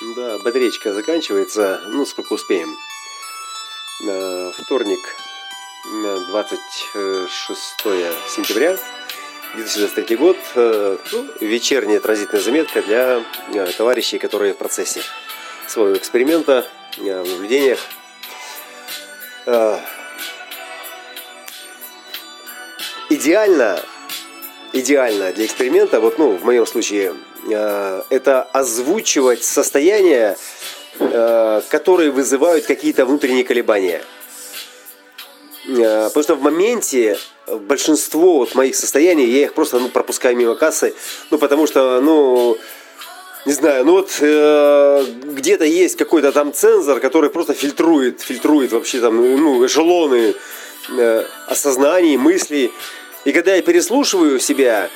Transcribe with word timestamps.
Да, 0.00 0.38
батареечка 0.38 0.94
заканчивается, 0.94 1.82
ну, 1.88 2.06
сколько 2.06 2.34
успеем. 2.34 2.76
Вторник, 4.64 5.00
26 6.28 7.80
сентября, 8.28 8.78
2023 9.56 10.16
год. 10.16 10.36
Ну, 10.54 11.28
вечерняя 11.40 11.98
транзитная 11.98 12.40
заметка 12.40 12.80
для 12.82 13.24
товарищей, 13.76 14.18
которые 14.18 14.54
в 14.54 14.56
процессе 14.56 15.02
своего 15.66 15.96
эксперимента, 15.96 16.64
в 16.96 17.02
наблюдениях. 17.02 17.80
Идеально, 23.10 23.82
идеально 24.72 25.32
для 25.32 25.46
эксперимента, 25.46 26.00
вот, 26.00 26.18
ну, 26.18 26.36
в 26.36 26.44
моем 26.44 26.66
случае, 26.66 27.14
Э, 27.50 28.02
это 28.10 28.42
озвучивать 28.42 29.44
состояния, 29.44 30.36
э, 30.98 31.62
которые 31.68 32.10
вызывают 32.10 32.66
какие-то 32.66 33.06
внутренние 33.06 33.44
колебания. 33.44 34.02
Э, 35.68 36.08
потому 36.08 36.22
что 36.22 36.34
в 36.34 36.42
моменте 36.42 37.18
большинство 37.46 38.38
вот 38.38 38.54
моих 38.54 38.76
состояний, 38.76 39.26
я 39.26 39.44
их 39.44 39.54
просто 39.54 39.78
ну, 39.78 39.88
пропускаю 39.88 40.36
мимо 40.36 40.54
кассы, 40.54 40.94
ну 41.30 41.38
потому 41.38 41.66
что, 41.66 42.00
ну, 42.00 42.58
не 43.46 43.52
знаю, 43.52 43.84
ну 43.84 43.92
вот 43.92 44.10
э, 44.20 45.04
где-то 45.24 45.64
есть 45.64 45.96
какой-то 45.96 46.32
там 46.32 46.52
цензор, 46.52 47.00
который 47.00 47.30
просто 47.30 47.54
фильтрует, 47.54 48.20
фильтрует 48.20 48.72
вообще 48.72 49.00
там, 49.00 49.16
ну, 49.16 49.64
эшелоны 49.64 50.34
э, 50.90 51.24
осознаний, 51.46 52.16
мыслей. 52.16 52.72
И 53.24 53.32
когда 53.32 53.54
я 53.54 53.62
переслушиваю 53.62 54.38
себя, 54.40 54.90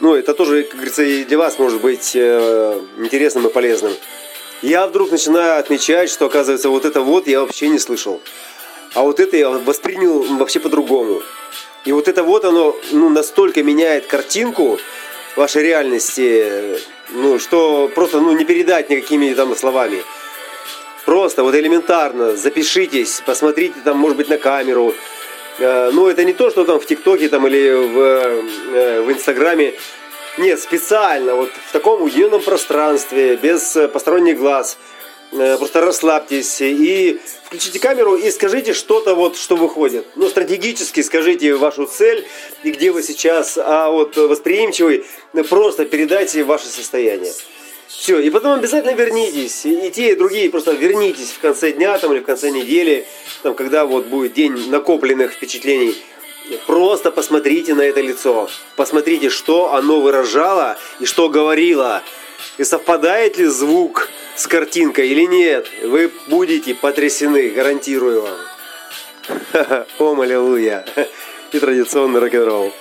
ну, 0.00 0.14
это 0.14 0.34
тоже, 0.34 0.64
как 0.64 0.74
говорится, 0.74 1.02
и 1.02 1.24
для 1.24 1.38
вас 1.38 1.58
может 1.58 1.80
быть 1.80 2.12
э, 2.14 2.80
интересным 2.98 3.46
и 3.46 3.50
полезным. 3.50 3.92
Я 4.62 4.86
вдруг 4.86 5.10
начинаю 5.10 5.58
отмечать, 5.58 6.10
что, 6.10 6.26
оказывается, 6.26 6.70
вот 6.70 6.84
это 6.84 7.00
вот 7.00 7.26
я 7.26 7.40
вообще 7.40 7.68
не 7.68 7.78
слышал. 7.78 8.20
А 8.94 9.02
вот 9.02 9.20
это 9.20 9.36
я 9.36 9.50
воспринял 9.50 10.22
вообще 10.36 10.60
по-другому. 10.60 11.22
И 11.84 11.92
вот 11.92 12.08
это 12.08 12.22
вот 12.22 12.44
оно 12.44 12.76
ну, 12.90 13.08
настолько 13.10 13.62
меняет 13.62 14.06
картинку 14.06 14.78
вашей 15.36 15.62
реальности, 15.62 16.78
ну, 17.10 17.38
что 17.38 17.90
просто 17.94 18.20
ну, 18.20 18.32
не 18.32 18.44
передать 18.44 18.90
никакими 18.90 19.32
там 19.34 19.54
словами. 19.54 20.02
Просто 21.04 21.44
вот 21.44 21.54
элементарно 21.54 22.36
запишитесь, 22.36 23.22
посмотрите 23.24 23.74
там, 23.84 23.98
может 23.98 24.16
быть, 24.16 24.28
на 24.28 24.38
камеру, 24.38 24.94
Э, 25.58 25.90
ну, 25.92 26.08
это 26.08 26.24
не 26.24 26.32
то, 26.32 26.50
что 26.50 26.64
там 26.64 26.78
в 26.78 26.86
ТикТоке 26.86 27.28
там 27.28 27.46
или 27.46 27.70
в, 27.70 27.98
э, 27.98 29.02
в 29.02 29.12
Инстаграме. 29.12 29.74
Нет, 30.38 30.60
специально, 30.60 31.34
вот 31.34 31.50
в 31.68 31.72
таком 31.72 32.02
уединенном 32.02 32.42
пространстве, 32.42 33.36
без 33.36 33.74
э, 33.76 33.88
посторонних 33.88 34.38
глаз. 34.38 34.78
Просто 35.58 35.80
расслабьтесь 35.80 36.60
и 36.60 37.20
включите 37.44 37.80
камеру 37.80 38.14
и 38.14 38.30
скажите 38.30 38.72
что-то 38.72 39.16
вот, 39.16 39.36
что 39.36 39.56
выходит. 39.56 40.06
Ну, 40.14 40.28
стратегически 40.28 41.02
скажите 41.02 41.56
вашу 41.56 41.86
цель 41.86 42.24
и 42.62 42.70
где 42.70 42.92
вы 42.92 43.02
сейчас, 43.02 43.58
а 43.60 43.90
вот 43.90 44.16
восприимчивый, 44.16 45.04
просто 45.48 45.84
передайте 45.84 46.44
ваше 46.44 46.66
состояние. 46.68 47.32
Все, 47.88 48.18
и 48.18 48.30
потом 48.30 48.58
обязательно 48.58 48.94
вернитесь. 48.94 49.64
И 49.64 49.90
те, 49.90 50.12
и 50.12 50.16
другие 50.16 50.50
просто 50.50 50.72
вернитесь 50.72 51.30
в 51.30 51.38
конце 51.38 51.72
дня 51.72 51.96
там, 51.98 52.12
или 52.12 52.20
в 52.20 52.24
конце 52.24 52.50
недели, 52.50 53.06
там, 53.42 53.54
когда 53.54 53.86
вот 53.86 54.06
будет 54.06 54.34
день 54.34 54.70
накопленных 54.70 55.32
впечатлений. 55.32 55.96
Просто 56.66 57.10
посмотрите 57.10 57.74
на 57.74 57.82
это 57.82 58.00
лицо. 58.00 58.48
Посмотрите, 58.76 59.30
что 59.30 59.74
оно 59.74 60.00
выражало 60.00 60.78
и 61.00 61.04
что 61.04 61.28
говорило. 61.28 62.02
И 62.58 62.64
совпадает 62.64 63.38
ли 63.38 63.46
звук 63.46 64.08
с 64.36 64.46
картинкой 64.46 65.08
или 65.08 65.22
нет. 65.22 65.66
Вы 65.82 66.10
будете 66.28 66.74
потрясены, 66.74 67.50
гарантирую 67.50 68.22
вам. 68.22 69.86
Ом, 69.98 70.20
аллилуйя. 70.20 70.84
И 71.52 71.58
традиционный 71.58 72.20
рок-н-ролл. 72.20 72.72